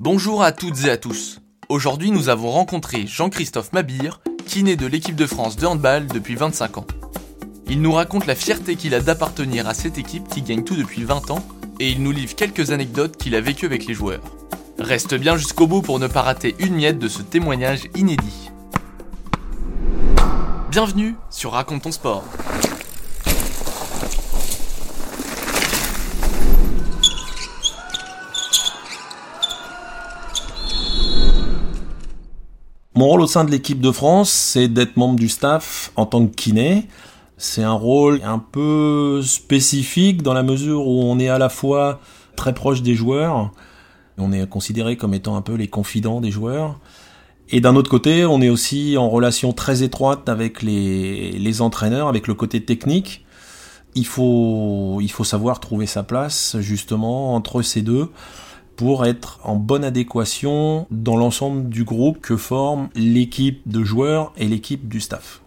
Bonjour 0.00 0.42
à 0.42 0.50
toutes 0.50 0.86
et 0.86 0.90
à 0.90 0.96
tous. 0.96 1.40
Aujourd'hui, 1.68 2.10
nous 2.10 2.28
avons 2.28 2.50
rencontré 2.50 3.06
Jean-Christophe 3.06 3.72
Mabir, 3.72 4.20
kiné 4.44 4.74
de 4.74 4.86
l'équipe 4.86 5.14
de 5.14 5.24
France 5.24 5.54
de 5.54 5.66
handball 5.66 6.08
depuis 6.08 6.34
25 6.34 6.78
ans. 6.78 6.86
Il 7.68 7.80
nous 7.80 7.92
raconte 7.92 8.26
la 8.26 8.34
fierté 8.34 8.74
qu'il 8.74 8.92
a 8.96 9.00
d'appartenir 9.00 9.68
à 9.68 9.72
cette 9.72 9.96
équipe 9.96 10.26
qui 10.26 10.42
gagne 10.42 10.64
tout 10.64 10.74
depuis 10.74 11.04
20 11.04 11.30
ans 11.30 11.46
et 11.78 11.90
il 11.90 12.02
nous 12.02 12.10
livre 12.10 12.34
quelques 12.34 12.72
anecdotes 12.72 13.16
qu'il 13.16 13.36
a 13.36 13.40
vécues 13.40 13.66
avec 13.66 13.86
les 13.86 13.94
joueurs. 13.94 14.24
Reste 14.80 15.14
bien 15.14 15.36
jusqu'au 15.36 15.68
bout 15.68 15.80
pour 15.80 16.00
ne 16.00 16.08
pas 16.08 16.22
rater 16.22 16.56
une 16.58 16.74
miette 16.74 16.98
de 16.98 17.06
ce 17.06 17.22
témoignage 17.22 17.84
inédit. 17.94 18.50
Bienvenue 20.70 21.14
sur 21.30 21.52
Raconte 21.52 21.82
ton 21.82 21.92
sport. 21.92 22.24
Mon 32.96 33.06
rôle 33.06 33.22
au 33.22 33.26
sein 33.26 33.42
de 33.42 33.50
l'équipe 33.50 33.80
de 33.80 33.90
France, 33.90 34.30
c'est 34.30 34.68
d'être 34.68 34.96
membre 34.96 35.18
du 35.18 35.28
staff 35.28 35.90
en 35.96 36.06
tant 36.06 36.24
que 36.26 36.32
kiné. 36.32 36.86
C'est 37.36 37.64
un 37.64 37.72
rôle 37.72 38.20
un 38.22 38.38
peu 38.38 39.20
spécifique 39.20 40.22
dans 40.22 40.32
la 40.32 40.44
mesure 40.44 40.86
où 40.86 41.02
on 41.02 41.18
est 41.18 41.28
à 41.28 41.38
la 41.38 41.48
fois 41.48 41.98
très 42.36 42.54
proche 42.54 42.82
des 42.82 42.94
joueurs, 42.94 43.50
on 44.16 44.32
est 44.32 44.48
considéré 44.48 44.96
comme 44.96 45.12
étant 45.12 45.34
un 45.34 45.42
peu 45.42 45.54
les 45.54 45.66
confidents 45.66 46.20
des 46.20 46.30
joueurs, 46.30 46.78
et 47.50 47.60
d'un 47.60 47.74
autre 47.74 47.90
côté, 47.90 48.24
on 48.24 48.40
est 48.40 48.48
aussi 48.48 48.96
en 48.96 49.08
relation 49.08 49.52
très 49.52 49.82
étroite 49.82 50.28
avec 50.28 50.62
les, 50.62 51.60
entraîneurs, 51.60 52.06
avec 52.06 52.28
le 52.28 52.34
côté 52.34 52.64
technique. 52.64 53.24
Il 53.96 54.06
faut, 54.06 54.98
il 55.00 55.10
faut 55.10 55.24
savoir 55.24 55.60
trouver 55.60 55.86
sa 55.86 56.04
place 56.04 56.56
justement 56.60 57.34
entre 57.34 57.62
ces 57.62 57.82
deux 57.82 58.10
pour 58.76 59.06
être 59.06 59.40
en 59.44 59.56
bonne 59.56 59.84
adéquation 59.84 60.86
dans 60.90 61.16
l'ensemble 61.16 61.68
du 61.68 61.84
groupe 61.84 62.20
que 62.20 62.36
forme 62.36 62.88
l'équipe 62.94 63.60
de 63.66 63.84
joueurs 63.84 64.32
et 64.36 64.46
l'équipe 64.46 64.88
du 64.88 65.00
staff. 65.00 65.40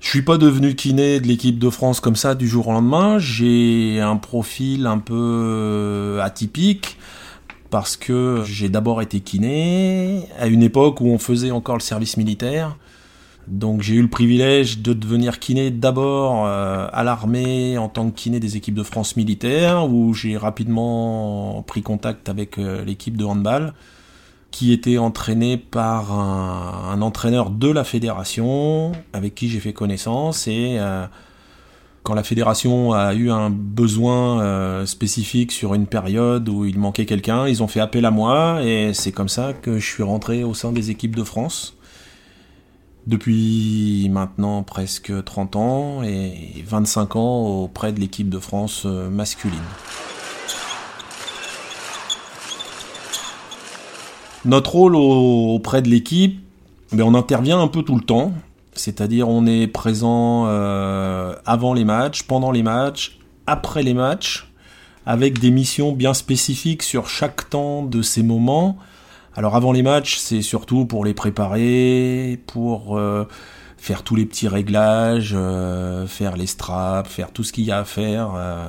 Je 0.00 0.08
suis 0.08 0.22
pas 0.22 0.38
devenu 0.38 0.74
kiné 0.74 1.20
de 1.20 1.26
l'équipe 1.26 1.58
de 1.58 1.68
France 1.68 2.00
comme 2.00 2.16
ça 2.16 2.34
du 2.34 2.48
jour 2.48 2.68
au 2.68 2.72
lendemain. 2.72 3.18
J'ai 3.18 4.00
un 4.00 4.16
profil 4.16 4.86
un 4.86 4.98
peu 4.98 5.14
euh, 5.14 6.22
atypique 6.22 6.96
parce 7.68 7.96
que 7.96 8.42
j'ai 8.46 8.70
d'abord 8.70 9.02
été 9.02 9.20
kiné 9.20 10.26
à 10.38 10.46
une 10.46 10.62
époque 10.62 11.00
où 11.02 11.06
on 11.06 11.18
faisait 11.18 11.50
encore 11.50 11.76
le 11.76 11.82
service 11.82 12.16
militaire. 12.16 12.76
Donc 13.48 13.82
j'ai 13.82 13.94
eu 13.94 14.02
le 14.02 14.08
privilège 14.08 14.78
de 14.78 14.92
devenir 14.92 15.38
kiné 15.38 15.70
d'abord 15.70 16.46
euh, 16.46 16.88
à 16.92 17.02
l'armée 17.02 17.78
en 17.78 17.88
tant 17.88 18.10
que 18.10 18.14
kiné 18.14 18.38
des 18.38 18.56
équipes 18.56 18.74
de 18.74 18.82
France 18.82 19.16
militaire, 19.16 19.90
où 19.90 20.14
j'ai 20.14 20.36
rapidement 20.36 21.62
pris 21.66 21.82
contact 21.82 22.28
avec 22.28 22.58
euh, 22.58 22.84
l'équipe 22.84 23.16
de 23.16 23.24
handball, 23.24 23.72
qui 24.50 24.72
était 24.72 24.98
entraînée 24.98 25.56
par 25.56 26.12
un, 26.12 27.00
entraîneur 27.02 27.50
de 27.50 27.68
la 27.68 27.84
fédération, 27.84 28.92
avec 29.12 29.34
qui 29.34 29.48
j'ai 29.48 29.60
fait 29.60 29.72
connaissance, 29.72 30.46
et 30.46 30.76
euh, 30.78 31.06
quand 32.02 32.14
la 32.14 32.22
fédération 32.22 32.92
a 32.92 33.14
eu 33.14 33.30
un 33.30 33.50
besoin 33.50 34.84
spécifique 34.86 35.52
sur 35.52 35.74
une 35.74 35.86
période 35.86 36.48
où 36.48 36.64
il 36.64 36.78
manquait 36.78 37.04
quelqu'un, 37.04 37.46
ils 37.46 37.62
ont 37.62 37.68
fait 37.68 37.80
appel 37.80 38.06
à 38.06 38.10
moi, 38.10 38.60
et 38.64 38.94
c'est 38.94 39.12
comme 39.12 39.28
ça 39.28 39.52
que 39.52 39.78
je 39.78 39.86
suis 39.86 40.02
rentré 40.02 40.42
au 40.42 40.54
sein 40.54 40.72
des 40.72 40.90
équipes 40.90 41.14
de 41.14 41.24
France 41.24 41.76
depuis 43.06 44.08
maintenant 44.10 44.62
presque 44.62 45.12
30 45.24 45.56
ans 45.56 46.02
et 46.02 46.64
25 46.66 47.16
ans 47.16 47.62
auprès 47.62 47.92
de 47.92 48.00
l'équipe 48.00 48.28
de 48.28 48.38
France 48.38 48.82
euh, 48.86 49.08
masculine. 49.10 49.58
Notre 54.44 54.72
rôle 54.72 54.96
auprès 54.96 55.82
de 55.82 55.88
l'équipe, 55.88 56.40
mais 56.92 57.02
on 57.02 57.14
intervient 57.14 57.60
un 57.60 57.68
peu 57.68 57.82
tout 57.82 57.94
le 57.94 58.00
temps, 58.02 58.32
c'est-à-dire 58.72 59.28
on 59.28 59.46
est 59.46 59.66
présent 59.66 60.46
euh, 60.46 61.34
avant 61.44 61.74
les 61.74 61.84
matchs, 61.84 62.22
pendant 62.22 62.50
les 62.50 62.62
matchs, 62.62 63.18
après 63.46 63.82
les 63.82 63.92
matchs, 63.92 64.50
avec 65.04 65.38
des 65.40 65.50
missions 65.50 65.92
bien 65.92 66.14
spécifiques 66.14 66.82
sur 66.82 67.08
chaque 67.08 67.50
temps 67.50 67.82
de 67.82 68.00
ces 68.00 68.22
moments 68.22 68.78
alors 69.36 69.54
avant 69.54 69.72
les 69.72 69.82
matchs, 69.82 70.18
c'est 70.18 70.42
surtout 70.42 70.86
pour 70.86 71.04
les 71.04 71.14
préparer, 71.14 72.40
pour 72.46 72.98
euh, 72.98 73.24
faire 73.76 74.02
tous 74.02 74.16
les 74.16 74.26
petits 74.26 74.48
réglages, 74.48 75.34
euh, 75.36 76.06
faire 76.06 76.36
les 76.36 76.46
straps, 76.46 77.08
faire 77.08 77.30
tout 77.32 77.44
ce 77.44 77.52
qu'il 77.52 77.64
y 77.64 77.70
a 77.70 77.78
à 77.78 77.84
faire 77.84 78.32
euh, 78.34 78.66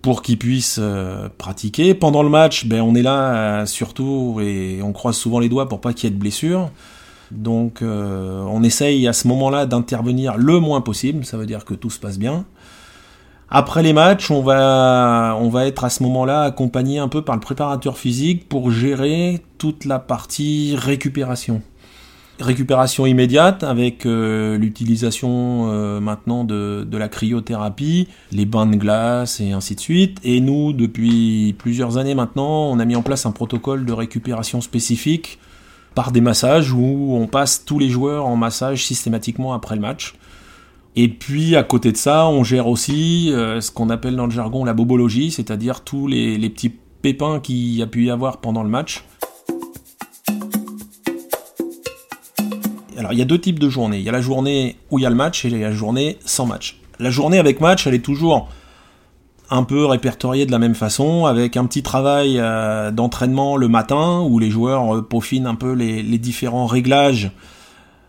pour 0.00 0.22
qu'ils 0.22 0.38
puissent 0.38 0.80
pratiquer. 1.38 1.94
Pendant 1.94 2.22
le 2.22 2.28
match, 2.28 2.66
ben 2.66 2.80
on 2.80 2.94
est 2.94 3.02
là 3.02 3.66
surtout 3.66 4.38
et 4.40 4.80
on 4.82 4.92
croise 4.92 5.16
souvent 5.16 5.40
les 5.40 5.48
doigts 5.48 5.68
pour 5.68 5.80
pas 5.80 5.92
qu'il 5.92 6.08
y 6.08 6.12
ait 6.12 6.14
de 6.14 6.20
blessures. 6.20 6.70
Donc 7.32 7.82
on 7.82 8.62
essaye 8.62 9.08
à 9.08 9.12
ce 9.12 9.26
moment-là 9.26 9.66
d'intervenir 9.66 10.36
le 10.38 10.60
moins 10.60 10.80
possible, 10.80 11.26
ça 11.26 11.36
veut 11.36 11.46
dire 11.46 11.64
que 11.64 11.74
tout 11.74 11.90
se 11.90 11.98
passe 11.98 12.18
bien. 12.18 12.46
Après 13.50 13.82
les 13.82 13.94
matchs, 13.94 14.30
on 14.30 14.42
va, 14.42 15.34
on 15.40 15.48
va 15.48 15.66
être 15.66 15.84
à 15.84 15.88
ce 15.88 16.02
moment-là 16.02 16.42
accompagné 16.42 16.98
un 16.98 17.08
peu 17.08 17.22
par 17.22 17.34
le 17.34 17.40
préparateur 17.40 17.96
physique 17.96 18.46
pour 18.46 18.70
gérer 18.70 19.40
toute 19.56 19.86
la 19.86 19.98
partie 19.98 20.74
récupération. 20.76 21.62
Récupération 22.40 23.06
immédiate 23.06 23.64
avec 23.64 24.04
euh, 24.04 24.58
l'utilisation 24.58 25.70
euh, 25.72 25.98
maintenant 25.98 26.44
de, 26.44 26.86
de, 26.88 26.98
la 26.98 27.08
cryothérapie, 27.08 28.06
les 28.32 28.44
bains 28.44 28.66
de 28.66 28.76
glace 28.76 29.40
et 29.40 29.52
ainsi 29.52 29.74
de 29.74 29.80
suite. 29.80 30.18
Et 30.24 30.40
nous, 30.40 30.74
depuis 30.74 31.54
plusieurs 31.58 31.96
années 31.96 32.14
maintenant, 32.14 32.70
on 32.70 32.78
a 32.78 32.84
mis 32.84 32.96
en 32.96 33.02
place 33.02 33.24
un 33.24 33.32
protocole 33.32 33.86
de 33.86 33.92
récupération 33.94 34.60
spécifique 34.60 35.38
par 35.94 36.12
des 36.12 36.20
massages 36.20 36.70
où 36.72 37.16
on 37.16 37.26
passe 37.26 37.64
tous 37.64 37.78
les 37.78 37.88
joueurs 37.88 38.26
en 38.26 38.36
massage 38.36 38.84
systématiquement 38.84 39.54
après 39.54 39.74
le 39.74 39.80
match. 39.80 40.14
Et 40.96 41.08
puis 41.08 41.56
à 41.56 41.62
côté 41.62 41.92
de 41.92 41.96
ça, 41.96 42.26
on 42.28 42.44
gère 42.44 42.66
aussi 42.66 43.30
euh, 43.32 43.60
ce 43.60 43.70
qu'on 43.70 43.90
appelle 43.90 44.16
dans 44.16 44.26
le 44.26 44.32
jargon 44.32 44.64
la 44.64 44.74
bobologie, 44.74 45.30
c'est-à-dire 45.30 45.82
tous 45.82 46.06
les, 46.06 46.38
petits 46.50 46.72
pépins 47.02 47.40
qu'il 47.40 47.74
y 47.76 47.82
a 47.82 47.86
pu 47.86 48.06
y 48.06 48.10
avoir 48.10 48.38
pendant 48.38 48.62
le 48.62 48.68
match. 48.68 49.04
Alors 52.96 53.12
il 53.12 53.18
y 53.18 53.22
a 53.22 53.24
deux 53.24 53.40
types 53.40 53.60
de 53.60 53.68
journées. 53.68 53.98
Il 53.98 54.02
y 54.02 54.08
a 54.08 54.12
la 54.12 54.20
journée 54.20 54.76
où 54.90 54.98
il 54.98 55.02
y 55.02 55.06
a 55.06 55.10
le 55.10 55.16
match 55.16 55.44
et 55.44 55.50
la 55.50 55.72
journée 55.72 56.18
sans 56.24 56.46
match. 56.46 56.80
La 56.98 57.10
journée 57.10 57.38
avec 57.38 57.60
match, 57.60 57.86
elle 57.86 57.94
est 57.94 58.04
toujours 58.04 58.48
un 59.50 59.62
peu 59.62 59.86
répertoriée 59.86 60.46
de 60.46 60.50
la 60.50 60.58
même 60.58 60.74
façon, 60.74 61.26
avec 61.26 61.56
un 61.56 61.64
petit 61.64 61.82
travail 61.82 62.38
euh, 62.38 62.90
d'entraînement 62.90 63.56
le 63.56 63.68
matin 63.68 64.20
où 64.28 64.38
les 64.40 64.50
joueurs 64.50 64.96
euh, 64.96 65.02
peaufinent 65.02 65.46
un 65.46 65.54
peu 65.54 65.72
les 65.72 66.18
différents 66.18 66.66
réglages 66.66 67.30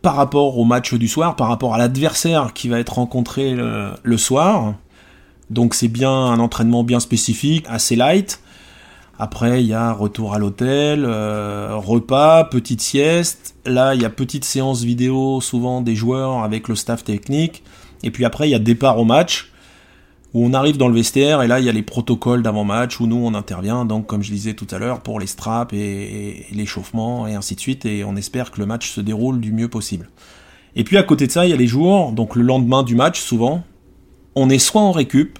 par 0.01 0.15
rapport 0.15 0.57
au 0.57 0.65
match 0.65 0.93
du 0.93 1.07
soir, 1.07 1.35
par 1.35 1.47
rapport 1.47 1.73
à 1.73 1.77
l'adversaire 1.77 2.53
qui 2.53 2.69
va 2.69 2.79
être 2.79 2.95
rencontré 2.95 3.53
le, 3.53 4.17
soir. 4.17 4.75
Donc 5.49 5.73
c'est 5.73 5.87
bien 5.87 6.11
un 6.11 6.39
entraînement 6.39 6.83
bien 6.83 6.99
spécifique, 6.99 7.65
assez 7.69 7.95
light. 7.95 8.39
Après, 9.21 9.61
il 9.61 9.67
y 9.67 9.73
a 9.73 9.91
retour 9.91 10.33
à 10.33 10.39
l'hôtel, 10.39 11.03
euh, 11.03 11.75
repas, 11.75 12.45
petite 12.45 12.79
sieste. 12.79 13.55
Là, 13.65 13.93
il 13.93 14.01
y 14.01 14.05
a 14.05 14.09
petite 14.09 14.45
séance 14.45 14.83
vidéo, 14.83 15.41
souvent 15.41 15.81
des 15.81 15.95
joueurs 15.95 16.43
avec 16.43 16.69
le 16.69 16.75
staff 16.75 17.03
technique. 17.03 17.63
Et 18.01 18.11
puis 18.11 18.23
après, 18.23 18.47
il 18.47 18.51
y 18.51 18.55
a 18.55 18.59
départ 18.59 18.97
au 18.97 19.03
match 19.03 19.51
où 20.33 20.45
on 20.45 20.53
arrive 20.53 20.77
dans 20.77 20.87
le 20.87 20.93
vestiaire 20.93 21.41
et 21.41 21.47
là 21.47 21.59
il 21.59 21.65
y 21.65 21.69
a 21.69 21.71
les 21.71 21.81
protocoles 21.81 22.43
d'avant-match 22.43 22.99
où 22.99 23.07
nous 23.07 23.17
on 23.17 23.33
intervient 23.33 23.85
donc 23.85 24.05
comme 24.05 24.21
je 24.21 24.31
disais 24.31 24.53
tout 24.53 24.67
à 24.71 24.77
l'heure 24.77 25.01
pour 25.01 25.19
les 25.19 25.27
straps 25.27 25.73
et, 25.73 26.45
l'échauffement 26.51 27.27
et 27.27 27.35
ainsi 27.35 27.55
de 27.55 27.59
suite 27.59 27.85
et 27.85 28.03
on 28.03 28.15
espère 28.15 28.51
que 28.51 28.59
le 28.59 28.65
match 28.65 28.89
se 28.89 29.01
déroule 29.01 29.39
du 29.39 29.51
mieux 29.51 29.69
possible. 29.69 30.09
Et 30.75 30.83
puis 30.83 30.97
à 30.97 31.03
côté 31.03 31.27
de 31.27 31.31
ça 31.31 31.45
il 31.45 31.49
y 31.49 31.53
a 31.53 31.57
les 31.57 31.67
jours, 31.67 32.11
donc 32.11 32.35
le 32.35 32.43
lendemain 32.43 32.83
du 32.83 32.95
match 32.95 33.19
souvent, 33.19 33.63
on 34.35 34.49
est 34.49 34.59
soit 34.59 34.81
en 34.81 34.91
récup, 34.91 35.39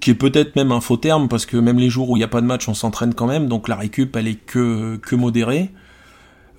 qui 0.00 0.10
est 0.10 0.14
peut-être 0.14 0.56
même 0.56 0.72
un 0.72 0.80
faux 0.80 0.96
terme 0.96 1.28
parce 1.28 1.44
que 1.44 1.58
même 1.58 1.78
les 1.78 1.90
jours 1.90 2.08
où 2.08 2.16
il 2.16 2.20
n'y 2.20 2.24
a 2.24 2.28
pas 2.28 2.40
de 2.40 2.46
match 2.46 2.68
on 2.68 2.74
s'entraîne 2.74 3.12
quand 3.12 3.26
même 3.26 3.48
donc 3.48 3.68
la 3.68 3.76
récup 3.76 4.16
elle 4.16 4.28
est 4.28 4.34
que, 4.46 4.96
que 4.96 5.14
modérée 5.14 5.70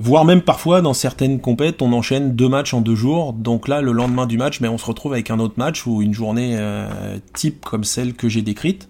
voire 0.01 0.25
même 0.25 0.41
parfois 0.41 0.81
dans 0.81 0.93
certaines 0.93 1.39
compètes 1.39 1.81
on 1.81 1.93
enchaîne 1.93 2.35
deux 2.35 2.49
matchs 2.49 2.73
en 2.73 2.81
deux 2.81 2.95
jours. 2.95 3.33
Donc 3.33 3.67
là 3.67 3.81
le 3.81 3.91
lendemain 3.91 4.25
du 4.25 4.37
match 4.37 4.59
mais 4.59 4.67
on 4.67 4.77
se 4.77 4.85
retrouve 4.85 5.13
avec 5.13 5.29
un 5.29 5.39
autre 5.39 5.53
match 5.57 5.85
ou 5.85 6.01
une 6.01 6.13
journée 6.13 6.55
euh, 6.57 7.17
type 7.33 7.63
comme 7.63 7.83
celle 7.83 8.13
que 8.13 8.27
j'ai 8.27 8.41
décrite. 8.41 8.89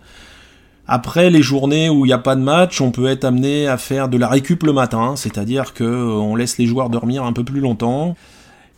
Après 0.88 1.30
les 1.30 1.42
journées 1.42 1.90
où 1.90 2.06
il 2.06 2.10
n'y 2.10 2.14
a 2.14 2.18
pas 2.18 2.36
de 2.36 2.42
match 2.42 2.80
on 2.80 2.92
peut 2.92 3.08
être 3.08 3.26
amené 3.26 3.68
à 3.68 3.78
faire 3.78 4.08
de 4.08 4.18
la 4.18 4.30
récup 4.30 4.64
le 4.64 4.74
matin 4.74 5.16
c'est-à-dire 5.16 5.74
que 5.74 5.84
euh, 5.84 6.14
on 6.14 6.36
laisse 6.36 6.58
les 6.58 6.66
joueurs 6.66 6.90
dormir 6.90 7.24
un 7.24 7.34
peu 7.34 7.44
plus 7.44 7.60
longtemps 7.60 8.16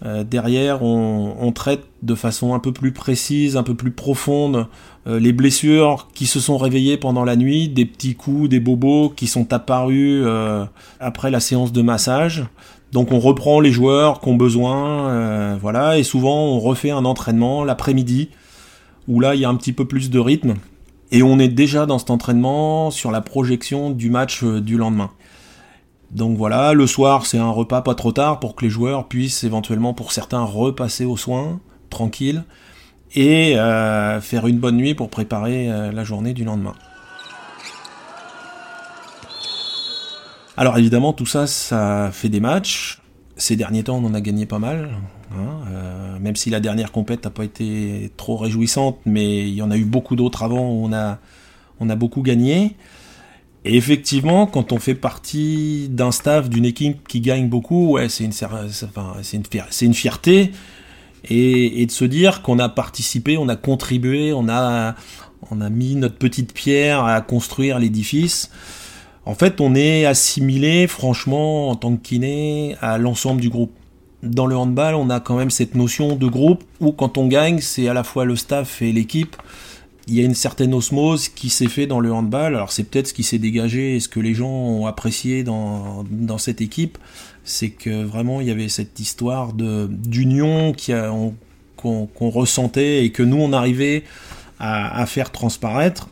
euh, 0.05 0.25
derrière, 0.25 0.83
on, 0.83 1.51
traite 1.53 1.85
de 2.01 2.13
façon 2.15 2.53
un 2.53 2.59
peu 2.59 2.73
plus 2.73 2.91
précise, 2.91 3.55
un 3.55 3.63
peu 3.63 3.73
plus 3.73 3.91
profonde 3.91 4.67
euh, 5.07 5.19
les 5.19 5.31
blessures 5.31 6.09
qui 6.13 6.25
se 6.25 6.41
sont 6.41 6.57
réveillées 6.57 6.97
pendant 6.97 7.23
la 7.23 7.37
nuit, 7.37 7.69
des 7.69 7.85
petits 7.85 8.15
coups, 8.15 8.49
des 8.49 8.59
bobos 8.59 9.13
qui 9.15 9.27
sont 9.27 9.53
apparus 9.53 10.23
euh, 10.25 10.65
après 10.99 11.31
la 11.31 11.39
séance 11.39 11.71
de 11.71 11.81
massage. 11.81 12.43
Donc 12.91 13.11
on 13.11 13.19
reprend 13.19 13.61
les 13.61 13.71
joueurs 13.71 14.19
qui 14.19 14.27
ont 14.27 14.35
besoin, 14.35 15.57
voilà, 15.57 15.97
et 15.97 16.03
souvent 16.03 16.45
on 16.45 16.59
refait 16.59 16.91
un 16.91 17.05
entraînement 17.05 17.63
l'après-midi 17.63 18.29
où 19.07 19.19
là 19.19 19.33
il 19.33 19.41
y 19.41 19.45
a 19.45 19.49
un 19.49 19.55
petit 19.55 19.73
peu 19.73 19.85
plus 19.85 20.11
de 20.11 20.19
rythme 20.19 20.55
et 21.11 21.23
on 21.23 21.39
est 21.39 21.47
déjà 21.47 21.87
dans 21.87 21.97
cet 21.97 22.11
entraînement 22.11 22.91
sur 22.91 23.09
la 23.09 23.21
projection 23.21 23.89
du 23.89 24.11
match 24.11 24.43
du 24.43 24.77
lendemain. 24.77 25.09
Donc 26.13 26.37
voilà, 26.37 26.73
le 26.73 26.85
soir 26.85 27.25
c'est 27.25 27.39
un 27.39 27.49
repas 27.49 27.81
pas 27.81 27.95
trop 27.95 28.11
tard 28.11 28.39
pour 28.39 28.55
que 28.55 28.63
les 28.63 28.69
joueurs 28.69 29.07
puissent 29.07 29.43
éventuellement 29.43 29.95
pour 29.95 30.11
certains 30.11 30.43
repasser 30.43 31.05
aux 31.05 31.17
soins, 31.17 31.59
tranquille, 31.89 32.43
et 33.15 33.57
euh, 33.57 34.21
faire 34.21 34.45
une 34.45 34.59
bonne 34.59 34.77
nuit 34.77 34.93
pour 34.93 35.09
préparer 35.09 35.71
euh, 35.71 35.91
la 35.91 36.03
journée 36.03 36.33
du 36.33 36.43
lendemain. 36.43 36.73
Alors 40.55 40.77
évidemment 40.77 41.13
tout 41.13 41.25
ça, 41.25 41.47
ça 41.47 42.11
fait 42.13 42.29
des 42.29 42.39
matchs. 42.39 43.01
Ces 43.35 43.55
derniers 43.55 43.83
temps 43.83 43.97
on 43.97 44.05
en 44.05 44.13
a 44.13 44.21
gagné 44.21 44.45
pas 44.45 44.59
mal, 44.59 44.91
hein, 45.31 45.61
euh, 45.71 46.19
même 46.19 46.35
si 46.35 46.51
la 46.51 46.59
dernière 46.59 46.91
compète 46.91 47.23
n'a 47.23 47.31
pas 47.31 47.43
été 47.43 48.11
trop 48.17 48.37
réjouissante, 48.37 48.99
mais 49.07 49.47
il 49.47 49.55
y 49.55 49.63
en 49.63 49.71
a 49.71 49.77
eu 49.77 49.85
beaucoup 49.85 50.15
d'autres 50.15 50.43
avant 50.43 50.69
où 50.69 50.85
on 50.85 50.93
a, 50.93 51.17
on 51.79 51.89
a 51.89 51.95
beaucoup 51.95 52.21
gagné. 52.21 52.75
Et 53.65 53.77
effectivement, 53.77 54.45
quand 54.45 54.73
on 54.73 54.79
fait 54.79 54.95
partie 54.95 55.87
d'un 55.89 56.11
staff, 56.11 56.49
d'une 56.49 56.65
équipe 56.65 57.07
qui 57.07 57.21
gagne 57.21 57.47
beaucoup, 57.47 57.93
ouais, 57.93 58.09
c'est 58.09 58.25
une, 58.25 58.33
une 59.81 59.93
fierté. 59.93 60.51
Et, 61.25 61.81
et, 61.81 61.85
de 61.85 61.91
se 61.91 62.03
dire 62.03 62.41
qu'on 62.41 62.59
a 62.59 62.67
participé, 62.67 63.37
on 63.37 63.47
a 63.47 63.55
contribué, 63.55 64.33
on 64.33 64.49
a, 64.49 64.95
on 65.51 65.61
a 65.61 65.69
mis 65.69 65.95
notre 65.95 66.17
petite 66.17 66.51
pierre 66.51 67.05
à 67.05 67.21
construire 67.21 67.79
l'édifice. 67.79 68.51
En 69.25 69.35
fait, 69.35 69.61
on 69.61 69.73
est 69.73 70.05
assimilé, 70.05 70.87
franchement, 70.87 71.69
en 71.69 71.75
tant 71.75 71.95
que 71.95 72.01
kiné, 72.01 72.75
à 72.81 72.97
l'ensemble 72.97 73.39
du 73.39 73.49
groupe. 73.49 73.71
Dans 74.21 74.47
le 74.47 74.57
handball, 74.57 74.95
on 74.95 75.09
a 75.09 75.21
quand 75.21 75.37
même 75.37 75.49
cette 75.49 75.75
notion 75.75 76.15
de 76.15 76.27
groupe 76.27 76.63
où 76.81 76.91
quand 76.91 77.17
on 77.17 77.27
gagne, 77.27 77.59
c'est 77.59 77.87
à 77.87 77.93
la 77.93 78.03
fois 78.03 78.25
le 78.25 78.35
staff 78.35 78.81
et 78.81 78.91
l'équipe 78.91 79.35
il 80.07 80.15
y 80.15 80.21
a 80.21 80.23
une 80.23 80.35
certaine 80.35 80.73
osmose 80.73 81.29
qui 81.29 81.49
s'est 81.49 81.69
fait 81.69 81.87
dans 81.87 81.99
le 81.99 82.11
handball. 82.11 82.55
Alors 82.55 82.71
c'est 82.71 82.83
peut-être 82.83 83.07
ce 83.07 83.13
qui 83.13 83.23
s'est 83.23 83.39
dégagé 83.39 83.95
et 83.95 83.99
ce 83.99 84.09
que 84.09 84.19
les 84.19 84.33
gens 84.33 84.49
ont 84.49 84.85
apprécié 84.85 85.43
dans, 85.43 86.03
cette 86.37 86.61
équipe, 86.61 86.97
c'est 87.43 87.69
que 87.69 88.03
vraiment 88.03 88.41
il 88.41 88.47
y 88.47 88.51
avait 88.51 88.69
cette 88.69 88.99
histoire 88.99 89.53
de 89.53 89.87
d'union 89.89 90.73
qu'on 91.77 92.29
ressentait 92.29 93.05
et 93.05 93.11
que 93.11 93.23
nous 93.23 93.37
on 93.37 93.53
arrivait 93.53 94.03
à, 94.59 95.05
faire 95.05 95.31
transparaître. 95.31 96.09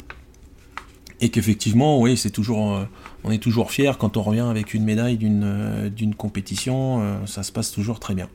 Et 1.23 1.29
qu'effectivement, 1.29 1.99
oui, 1.99 2.17
c'est 2.17 2.31
toujours, 2.31 2.75
euh, 2.75 2.83
on 3.23 3.31
est 3.31 3.37
toujours 3.37 3.71
fier 3.71 3.99
quand 3.99 4.17
on 4.17 4.23
revient 4.23 4.39
avec 4.39 4.73
une 4.73 4.83
médaille 4.83 5.17
d'une 5.17 5.44
euh, 5.44 6.13
compétition. 6.17 6.99
Euh, 7.01 7.25
ça 7.27 7.44
se 7.44 7.51
passe 7.51 7.71
toujours 7.71 7.99
très 7.99 8.15
bien. 8.15 8.27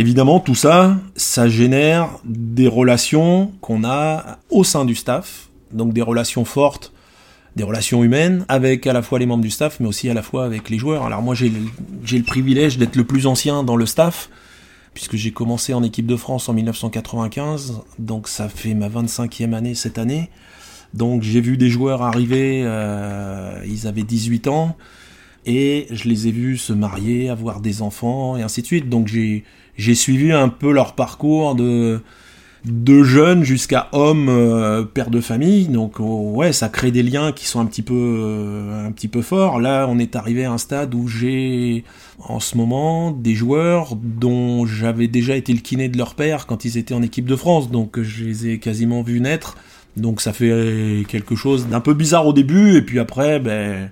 Évidemment, 0.00 0.38
tout 0.38 0.54
ça, 0.54 0.96
ça 1.16 1.48
génère 1.48 2.20
des 2.24 2.68
relations 2.68 3.50
qu'on 3.60 3.82
a 3.82 4.38
au 4.48 4.62
sein 4.62 4.84
du 4.84 4.94
staff, 4.94 5.48
donc 5.72 5.92
des 5.92 6.02
relations 6.02 6.44
fortes, 6.44 6.92
des 7.56 7.64
relations 7.64 8.04
humaines, 8.04 8.44
avec 8.46 8.86
à 8.86 8.92
la 8.92 9.02
fois 9.02 9.18
les 9.18 9.26
membres 9.26 9.42
du 9.42 9.50
staff, 9.50 9.80
mais 9.80 9.88
aussi 9.88 10.08
à 10.08 10.14
la 10.14 10.22
fois 10.22 10.44
avec 10.44 10.70
les 10.70 10.78
joueurs. 10.78 11.04
Alors 11.04 11.20
moi, 11.20 11.34
j'ai 11.34 11.50
le, 11.50 12.22
privilège 12.22 12.78
d'être 12.78 12.94
le 12.94 13.02
plus 13.02 13.26
ancien 13.26 13.64
dans 13.64 13.74
le 13.74 13.86
staff, 13.86 14.30
puisque 14.94 15.16
j'ai 15.16 15.32
commencé 15.32 15.74
en 15.74 15.82
équipe 15.82 16.06
de 16.06 16.14
France 16.14 16.48
en 16.48 16.52
1995, 16.52 17.80
donc 17.98 18.28
ça 18.28 18.48
fait 18.48 18.74
ma 18.74 18.88
25e 18.88 19.52
année 19.52 19.74
cette 19.74 19.98
année. 19.98 20.30
Donc 20.94 21.24
j'ai 21.24 21.40
vu 21.40 21.56
des 21.56 21.70
joueurs 21.70 22.02
arriver, 22.02 22.62
euh, 22.64 23.60
ils 23.66 23.88
avaient 23.88 24.04
18 24.04 24.46
ans, 24.46 24.76
et 25.48 25.86
je 25.90 26.08
les 26.08 26.28
ai 26.28 26.30
vus 26.30 26.58
se 26.58 26.74
marier, 26.74 27.30
avoir 27.30 27.60
des 27.60 27.80
enfants, 27.82 28.36
et 28.36 28.42
ainsi 28.42 28.60
de 28.60 28.66
suite. 28.66 28.88
Donc 28.88 29.08
j'ai 29.08 29.44
j'ai 29.76 29.94
suivi 29.94 30.30
un 30.30 30.48
peu 30.48 30.70
leur 30.70 30.94
parcours 30.94 31.54
de 31.54 32.00
de 32.64 33.02
jeunes 33.04 33.44
jusqu'à 33.44 33.88
hommes 33.92 34.28
euh, 34.28 34.84
pères 34.84 35.10
de 35.10 35.20
famille. 35.20 35.68
Donc 35.68 36.00
oh, 36.00 36.32
ouais 36.34 36.52
ça 36.52 36.68
crée 36.68 36.90
des 36.90 37.02
liens 37.02 37.32
qui 37.32 37.46
sont 37.46 37.60
un 37.60 37.66
petit 37.66 37.82
peu 37.82 37.94
euh, 37.94 38.86
un 38.86 38.92
petit 38.92 39.08
peu 39.08 39.22
forts. 39.22 39.58
Là 39.58 39.86
on 39.88 39.98
est 39.98 40.16
arrivé 40.16 40.44
à 40.44 40.52
un 40.52 40.58
stade 40.58 40.94
où 40.94 41.08
j'ai 41.08 41.84
en 42.18 42.40
ce 42.40 42.56
moment 42.58 43.10
des 43.10 43.34
joueurs 43.34 43.96
dont 43.96 44.66
j'avais 44.66 45.08
déjà 45.08 45.34
été 45.34 45.54
le 45.54 45.60
kiné 45.60 45.88
de 45.88 45.96
leur 45.96 46.14
père 46.14 46.46
quand 46.46 46.66
ils 46.66 46.76
étaient 46.76 46.94
en 46.94 47.02
équipe 47.02 47.26
de 47.26 47.36
France. 47.36 47.70
Donc 47.70 48.02
je 48.02 48.24
les 48.24 48.48
ai 48.48 48.58
quasiment 48.58 49.00
vus 49.02 49.20
naître. 49.20 49.56
Donc 49.96 50.20
ça 50.20 50.34
fait 50.34 51.04
quelque 51.08 51.36
chose 51.36 51.68
d'un 51.68 51.80
peu 51.80 51.94
bizarre 51.94 52.26
au 52.26 52.34
début. 52.34 52.76
Et 52.76 52.82
puis 52.82 52.98
après 52.98 53.40
ben 53.40 53.90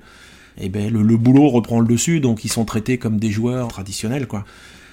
eh 0.58 0.68
ben 0.68 0.92
le, 0.92 1.02
le 1.02 1.16
boulot 1.16 1.48
reprend 1.48 1.80
le 1.80 1.86
dessus 1.86 2.20
donc 2.20 2.44
ils 2.44 2.50
sont 2.50 2.64
traités 2.64 2.98
comme 2.98 3.18
des 3.18 3.30
joueurs 3.30 3.68
traditionnels 3.68 4.26
quoi 4.26 4.44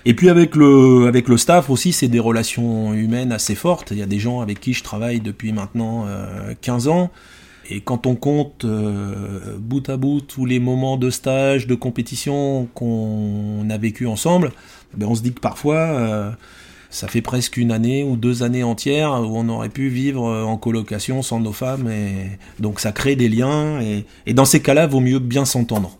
et 0.05 0.13
puis 0.13 0.29
avec 0.29 0.55
le, 0.55 1.07
avec 1.07 1.29
le 1.29 1.37
staff 1.37 1.69
aussi, 1.69 1.93
c'est 1.93 2.09
des 2.09 2.19
relations 2.19 2.93
humaines 2.93 3.31
assez 3.31 3.55
fortes. 3.55 3.91
Il 3.91 3.97
y 3.97 4.01
a 4.01 4.05
des 4.05 4.19
gens 4.19 4.41
avec 4.41 4.59
qui 4.59 4.73
je 4.73 4.83
travaille 4.83 5.21
depuis 5.21 5.53
maintenant 5.53 6.05
15 6.61 6.87
euh, 6.87 6.91
ans. 6.91 7.11
Et 7.69 7.79
quand 7.79 8.05
on 8.05 8.15
compte 8.15 8.65
euh, 8.65 9.57
bout 9.57 9.89
à 9.89 9.95
bout 9.95 10.19
tous 10.19 10.45
les 10.45 10.59
moments 10.59 10.97
de 10.97 11.09
stage, 11.09 11.67
de 11.67 11.75
compétition 11.75 12.67
qu'on 12.73 13.65
a 13.69 13.77
vécu 13.77 14.05
ensemble, 14.05 14.51
ben 14.93 15.07
on 15.07 15.15
se 15.15 15.21
dit 15.21 15.33
que 15.33 15.39
parfois 15.39 15.77
euh, 15.77 16.31
ça 16.93 17.07
fait 17.07 17.21
presque 17.21 17.57
une 17.57 17.71
année 17.71 18.03
ou 18.03 18.15
deux 18.15 18.43
années 18.43 18.63
entières 18.63 19.13
où 19.13 19.35
on 19.35 19.49
aurait 19.49 19.69
pu 19.69 19.89
vivre 19.89 20.21
en 20.21 20.57
colocation 20.57 21.23
sans 21.23 21.39
nos 21.39 21.51
femmes. 21.51 21.89
Et 21.89 22.37
donc 22.59 22.79
ça 22.79 22.91
crée 22.91 23.15
des 23.15 23.29
liens. 23.29 23.81
Et, 23.81 24.33
dans 24.33 24.45
ces 24.45 24.61
cas-là, 24.61 24.85
vaut 24.85 24.99
mieux 24.99 25.19
bien 25.19 25.43
s'entendre. 25.43 25.97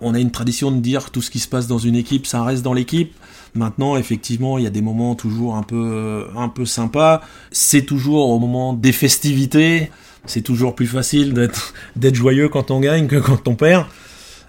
on 0.00 0.14
a 0.14 0.20
une 0.20 0.30
tradition 0.30 0.70
de 0.70 0.78
dire 0.78 1.10
tout 1.10 1.20
ce 1.20 1.30
qui 1.30 1.38
se 1.38 1.48
passe 1.48 1.66
dans 1.66 1.76
une 1.76 1.94
équipe, 1.96 2.26
ça 2.26 2.42
reste 2.42 2.62
dans 2.62 2.72
l'équipe. 2.72 3.12
Maintenant, 3.54 3.96
effectivement, 3.96 4.56
il 4.56 4.64
y 4.64 4.66
a 4.66 4.70
des 4.70 4.80
moments 4.80 5.14
toujours 5.14 5.56
un 5.56 5.62
peu, 5.62 6.26
un 6.34 6.48
peu 6.48 6.64
sympas. 6.64 7.20
C'est 7.50 7.82
toujours 7.82 8.30
au 8.30 8.38
moment 8.38 8.72
des 8.72 8.92
festivités. 8.92 9.90
C'est 10.24 10.40
toujours 10.42 10.74
plus 10.74 10.86
facile 10.86 11.34
d'être 11.34 12.14
joyeux 12.14 12.48
quand 12.48 12.70
on 12.70 12.80
gagne 12.80 13.06
que 13.06 13.16
quand 13.16 13.46
on 13.48 13.54
perd. 13.54 13.84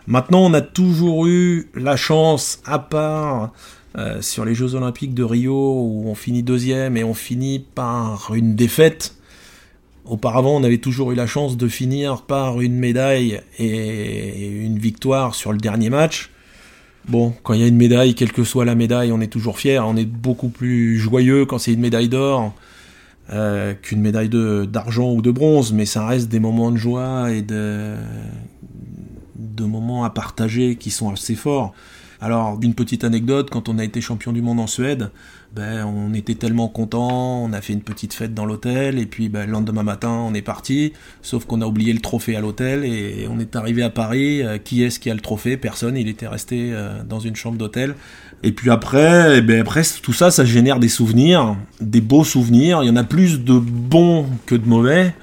Maintenant, 0.09 0.39
on 0.39 0.55
a 0.55 0.61
toujours 0.61 1.27
eu 1.27 1.69
la 1.75 1.95
chance, 1.95 2.63
à 2.65 2.79
part 2.79 3.53
euh, 3.95 4.23
sur 4.23 4.43
les 4.43 4.55
Jeux 4.55 4.73
Olympiques 4.73 5.13
de 5.13 5.21
Rio, 5.23 5.53
où 5.53 6.05
on 6.07 6.15
finit 6.15 6.41
deuxième 6.41 6.97
et 6.97 7.03
on 7.03 7.13
finit 7.13 7.59
par 7.59 8.33
une 8.33 8.55
défaite 8.55 9.15
Auparavant, 10.05 10.55
on 10.55 10.63
avait 10.63 10.79
toujours 10.79 11.11
eu 11.11 11.15
la 11.15 11.27
chance 11.27 11.57
de 11.57 11.67
finir 11.67 12.23
par 12.23 12.61
une 12.61 12.75
médaille 12.75 13.41
et 13.59 14.65
une 14.65 14.79
victoire 14.79 15.35
sur 15.35 15.51
le 15.51 15.59
dernier 15.59 15.91
match. 15.91 16.31
Bon, 17.07 17.31
quand 17.43 17.53
il 17.53 17.59
y 17.59 17.63
a 17.63 17.67
une 17.67 17.77
médaille, 17.77 18.15
quelle 18.15 18.31
que 18.31 18.43
soit 18.43 18.65
la 18.65 18.73
médaille, 18.73 19.11
on 19.11 19.21
est 19.21 19.27
toujours 19.31 19.59
fier. 19.59 19.87
On 19.87 19.95
est 19.95 20.07
beaucoup 20.07 20.49
plus 20.49 20.97
joyeux 20.97 21.45
quand 21.45 21.59
c'est 21.59 21.73
une 21.73 21.81
médaille 21.81 22.09
d'or 22.09 22.55
euh, 23.31 23.75
qu'une 23.79 24.01
médaille 24.01 24.29
d'argent 24.29 25.11
ou 25.11 25.21
de 25.21 25.29
bronze, 25.29 25.71
mais 25.71 25.85
ça 25.85 26.07
reste 26.07 26.29
des 26.29 26.39
moments 26.39 26.71
de 26.71 26.77
joie 26.77 27.31
et 27.31 27.43
de, 27.43 27.93
de 29.59 29.65
moments 29.65 30.03
à 30.03 30.09
partager 30.09 30.75
qui 30.75 30.91
sont 30.91 31.11
assez 31.11 31.35
forts. 31.35 31.73
Alors, 32.21 32.59
une 32.61 32.73
petite 32.73 33.05
anecdote, 33.05 33.49
quand 33.49 33.69
on 33.69 33.79
a 33.79 33.83
été 33.83 34.01
champion 34.01 34.33
du 34.33 34.41
monde 34.41 34.59
en 34.59 34.67
Suède, 34.67 35.09
ben, 35.55 35.85
on 35.85 36.13
était 36.13 36.35
tellement 36.35 36.67
content, 36.67 37.41
on 37.41 37.53
a 37.53 37.61
fait 37.61 37.71
une 37.71 37.81
petite 37.81 38.13
fête 38.13 38.33
dans 38.33 38.45
l'hôtel, 38.45 38.99
et 38.99 39.05
puis 39.05 39.29
ben, 39.29 39.45
le 39.45 39.53
lendemain 39.53 39.83
matin, 39.83 40.09
on 40.09 40.33
est 40.33 40.41
parti, 40.41 40.91
sauf 41.21 41.45
qu'on 41.45 41.61
a 41.61 41.65
oublié 41.65 41.93
le 41.93 42.01
trophée 42.01 42.35
à 42.35 42.41
l'hôtel, 42.41 42.83
et 42.83 43.25
on 43.31 43.39
est 43.39 43.55
arrivé 43.55 43.83
à 43.83 43.89
Paris, 43.89 44.43
euh, 44.43 44.57
qui 44.57 44.83
est-ce 44.83 44.99
qui 44.99 45.09
a 45.09 45.13
le 45.13 45.21
trophée? 45.21 45.55
Personne, 45.55 45.95
il 45.95 46.09
était 46.09 46.27
resté 46.27 46.71
euh, 46.73 47.03
dans 47.07 47.21
une 47.21 47.37
chambre 47.37 47.57
d'hôtel. 47.57 47.95
Et 48.43 48.51
puis 48.51 48.69
après, 48.69 49.37
eh 49.37 49.41
ben, 49.41 49.61
après, 49.61 49.83
tout 50.03 50.13
ça, 50.13 50.29
ça 50.29 50.43
génère 50.43 50.79
des 50.79 50.89
souvenirs, 50.89 51.55
des 51.79 52.01
beaux 52.01 52.25
souvenirs, 52.25 52.83
il 52.83 52.87
y 52.87 52.91
en 52.91 52.97
a 52.97 53.05
plus 53.05 53.39
de 53.39 53.57
bons 53.57 54.27
que 54.45 54.55
de 54.55 54.67
mauvais 54.67 55.15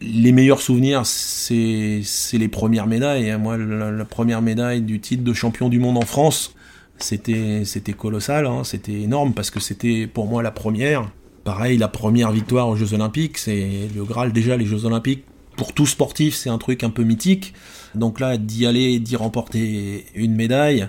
les 0.00 0.32
meilleurs 0.32 0.60
souvenirs, 0.60 1.02
c'est 1.04 2.02
les 2.32 2.48
premières 2.48 2.86
médailles. 2.86 3.36
Moi, 3.38 3.56
la, 3.56 4.04
première 4.04 4.42
médaille 4.42 4.82
du 4.82 5.00
titre 5.00 5.24
de 5.24 5.32
champion 5.32 5.68
du 5.68 5.78
monde 5.78 5.96
en 5.96 6.06
France, 6.06 6.54
c'était 6.98 7.92
colossal, 7.96 8.46
hein. 8.46 8.64
c'était 8.64 9.00
énorme 9.00 9.34
parce 9.34 9.50
que 9.50 9.60
c'était 9.60 10.06
pour 10.06 10.26
moi 10.26 10.42
la 10.42 10.50
première. 10.50 11.10
Pareil, 11.44 11.78
la 11.78 11.88
première 11.88 12.32
victoire 12.32 12.68
aux 12.68 12.76
Jeux 12.76 12.92
Olympiques, 12.92 13.38
c'est 13.38 13.88
le 13.94 14.04
Graal 14.04 14.32
déjà, 14.32 14.56
les 14.56 14.66
Jeux 14.66 14.84
Olympiques. 14.84 15.24
Pour 15.56 15.72
tout 15.72 15.86
sportif, 15.86 16.34
c'est 16.34 16.50
un 16.50 16.58
truc 16.58 16.84
un 16.84 16.90
peu 16.90 17.02
mythique. 17.02 17.54
Donc 17.94 18.20
là, 18.20 18.36
d'y 18.36 18.66
aller, 18.66 18.98
d'y 18.98 19.16
remporter 19.16 20.06
une 20.14 20.34
médaille, 20.34 20.88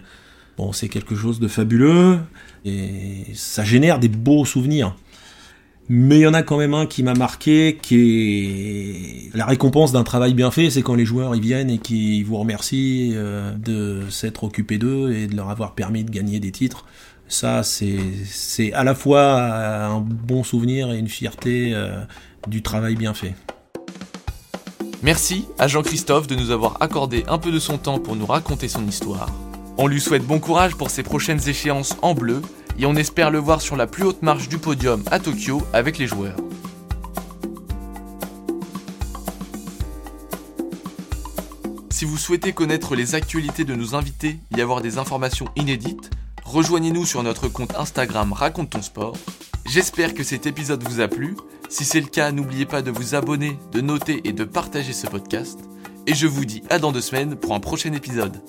bon, 0.58 0.72
c'est 0.72 0.90
quelque 0.90 1.16
chose 1.16 1.40
de 1.40 1.48
fabuleux 1.48 2.20
et 2.66 3.26
ça 3.34 3.64
génère 3.64 4.00
des 4.00 4.10
beaux 4.10 4.46
souvenirs. 4.46 4.96
Mais 5.94 6.20
il 6.20 6.22
y 6.22 6.28
en 6.28 6.34
a 6.34 6.42
quand 6.42 6.56
même 6.56 6.74
un 6.74 6.86
qui 6.86 7.04
m'a 7.04 7.16
marqué, 7.16 7.78
qui 7.82 9.28
est 9.34 9.36
la 9.36 9.46
récompense 9.46 9.92
d'un 9.92 10.06
travail 10.06 10.34
bien 10.34 10.50
fait, 10.50 10.70
c'est 10.70 10.84
quand 10.84 10.96
les 10.96 11.04
joueurs 11.04 11.36
ils 11.36 11.42
viennent 11.42 11.70
et 11.70 11.80
qui 11.80 12.24
vous 12.24 12.38
remercient 12.38 13.12
euh, 13.14 13.52
de 13.58 14.10
s'être 14.10 14.46
occupés 14.46 14.78
d'eux 14.78 15.12
et 15.12 15.28
de 15.28 15.36
leur 15.36 15.50
avoir 15.50 15.76
permis 15.76 16.06
de 16.06 16.10
gagner 16.10 16.40
des 16.40 16.54
titres. 16.54 16.86
Ça, 17.28 17.62
c'est 17.64 18.72
à 18.72 18.86
la 18.86 18.96
fois 18.96 19.42
un 19.42 20.00
bon 20.00 20.46
souvenir 20.46 20.94
et 20.94 20.98
une 20.98 21.10
fierté 21.10 21.72
euh, 21.74 22.02
du 22.48 22.62
travail 22.62 22.96
bien 22.96 23.14
fait. 23.14 23.36
Merci 25.04 25.44
à 25.60 25.68
Jean-Christophe 25.68 26.26
de 26.26 26.36
nous 26.36 26.52
avoir 26.52 26.78
accordé 26.80 27.26
un 27.28 27.38
peu 27.38 27.52
de 27.52 27.60
son 27.60 27.78
temps 27.78 28.00
pour 28.00 28.16
nous 28.16 28.26
raconter 28.26 28.70
son 28.70 28.88
histoire. 28.88 29.30
On 29.78 29.88
lui 29.88 30.00
souhaite 30.00 30.24
bon 30.26 30.40
courage 30.40 30.76
pour 30.76 30.90
ses 30.90 31.04
prochaines 31.04 31.50
échéances 31.50 31.98
en 32.02 32.14
bleu 32.14 32.42
et 32.78 32.86
on 32.86 32.96
espère 32.96 33.32
le 33.32 33.40
voir 33.40 33.62
sur 33.62 33.76
la 33.76 33.88
plus 33.88 34.04
haute 34.04 34.22
marche 34.22 34.50
du 34.50 34.58
podium 34.58 35.04
à 35.12 35.20
Tokyo 35.20 35.62
avec 35.74 35.98
les 35.98 36.08
joueurs. 36.08 36.36
Si 41.90 42.06
vous 42.06 42.18
souhaitez 42.18 42.52
connaître 42.52 42.96
les 42.96 43.14
actualités 43.14 43.64
de 43.64 43.76
nos 43.76 43.94
invités 43.94 44.40
et 44.58 44.62
avoir 44.62 44.82
des 44.82 44.98
informations 44.98 45.50
inédites, 45.56 46.10
rejoignez-nous 46.44 47.06
sur 47.06 47.22
notre 47.22 47.48
compte 47.48 47.76
Instagram 47.78 48.34
Raconte 48.34 48.72
ton 48.72 48.82
sport. 48.82 49.16
J'espère 49.68 50.16
que 50.16 50.24
cet 50.24 50.48
épisode 50.48 50.84
vous 50.84 51.00
a 51.00 51.08
plu. 51.08 51.38
Si 51.70 51.86
c'est 51.86 52.02
le 52.02 52.08
cas, 52.08 52.32
n'oubliez 52.32 52.66
pas 52.66 52.82
de 52.82 52.90
vous 52.90 53.14
abonner, 53.14 53.58
de 53.72 53.82
noter 53.82 54.22
et 54.28 54.34
de 54.34 54.44
partager 54.44 54.94
ce 54.94 55.06
podcast. 55.06 55.60
Et 56.08 56.16
je 56.16 56.26
vous 56.26 56.46
dis 56.46 56.64
à 56.72 56.80
dans 56.80 56.92
deux 56.92 57.02
semaines 57.02 57.36
pour 57.36 57.54
un 57.54 57.60
prochain 57.60 57.94
épisode. 57.94 58.42